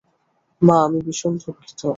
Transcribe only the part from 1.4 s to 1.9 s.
দুঃখিত।